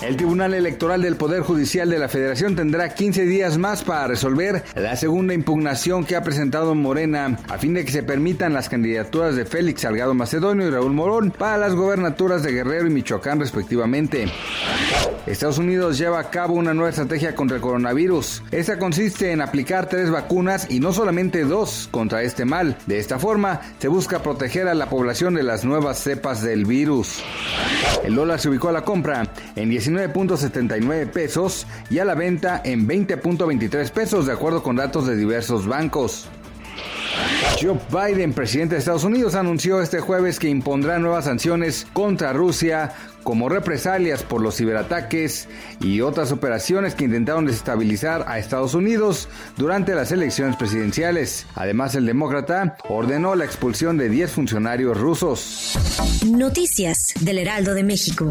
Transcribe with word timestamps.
El 0.00 0.16
Tribunal 0.16 0.54
Electoral 0.54 1.02
del 1.02 1.16
Poder 1.16 1.42
Judicial 1.42 1.90
de 1.90 1.98
la 1.98 2.08
Federación 2.08 2.54
tendrá 2.54 2.88
15 2.94 3.24
días 3.24 3.58
más 3.58 3.82
para 3.82 4.06
resolver 4.06 4.62
la 4.76 4.94
segunda 4.94 5.34
impugnación 5.34 6.04
que 6.04 6.14
ha 6.14 6.22
presentado 6.22 6.76
Morena 6.76 7.36
a 7.48 7.58
fin 7.58 7.74
de 7.74 7.84
que 7.84 7.90
se 7.90 8.04
permitan 8.04 8.54
las 8.54 8.68
candidaturas 8.68 9.34
de 9.34 9.44
Félix 9.44 9.80
Salgado 9.80 10.14
Macedonio 10.14 10.68
y 10.68 10.70
Raúl 10.70 10.92
Morón 10.92 11.32
para 11.32 11.58
las 11.58 11.74
gobernaturas 11.74 12.44
de 12.44 12.52
Guerrero 12.52 12.86
y 12.86 12.90
Michoacán 12.90 13.40
respectivamente. 13.40 14.28
Estados 15.26 15.58
Unidos 15.58 15.98
lleva 15.98 16.20
a 16.20 16.30
cabo 16.30 16.54
una 16.54 16.72
nueva 16.72 16.90
estrategia 16.90 17.34
contra 17.34 17.56
el 17.56 17.62
coronavirus. 17.62 18.44
Esta 18.50 18.78
consiste 18.78 19.32
en 19.32 19.42
aplicar 19.42 19.88
tres 19.88 20.10
vacunas 20.10 20.70
y 20.70 20.80
no 20.80 20.92
solamente 20.92 21.44
dos 21.44 21.88
contra 21.90 22.22
este 22.22 22.44
mal. 22.44 22.78
De 22.86 22.98
esta 22.98 23.18
forma, 23.18 23.60
se 23.78 23.88
busca 23.88 24.22
proteger 24.22 24.68
a 24.68 24.74
la 24.74 24.88
población 24.88 25.34
de 25.34 25.42
las 25.42 25.64
nuevas 25.64 25.98
cepas 25.98 26.42
del 26.42 26.64
virus. 26.64 27.22
El 28.04 28.14
dólar 28.14 28.40
se 28.40 28.48
ubicó 28.48 28.68
a 28.70 28.72
la 28.72 28.84
compra 28.84 29.30
en 29.54 29.68
19.79 29.88 31.10
pesos 31.10 31.66
y 31.90 31.98
a 31.98 32.04
la 32.04 32.14
venta 32.14 32.60
en 32.64 32.88
20.23 32.88 33.90
pesos, 33.90 34.26
de 34.26 34.32
acuerdo 34.32 34.62
con 34.62 34.76
datos 34.76 35.06
de 35.06 35.16
diversos 35.16 35.66
bancos. 35.66 36.28
Joe 37.60 37.78
Biden, 37.90 38.32
presidente 38.32 38.74
de 38.74 38.78
Estados 38.78 39.04
Unidos, 39.04 39.34
anunció 39.34 39.80
este 39.82 40.00
jueves 40.00 40.38
que 40.38 40.48
impondrá 40.48 40.98
nuevas 40.98 41.24
sanciones 41.24 41.86
contra 41.92 42.32
Rusia 42.32 42.92
como 43.24 43.48
represalias 43.48 44.22
por 44.22 44.40
los 44.40 44.56
ciberataques 44.56 45.48
y 45.80 46.00
otras 46.00 46.32
operaciones 46.32 46.94
que 46.94 47.04
intentaron 47.04 47.46
desestabilizar 47.46 48.24
a 48.28 48.38
Estados 48.38 48.74
Unidos 48.74 49.28
durante 49.56 49.94
las 49.94 50.12
elecciones 50.12 50.56
presidenciales. 50.56 51.46
Además, 51.54 51.94
el 51.94 52.06
demócrata 52.06 52.76
ordenó 52.88 53.34
la 53.34 53.44
expulsión 53.44 53.98
de 53.98 54.08
10 54.08 54.30
funcionarios 54.30 54.96
rusos. 54.96 55.76
Noticias 56.26 57.12
del 57.20 57.38
Heraldo 57.38 57.74
de 57.74 57.82
México. 57.82 58.30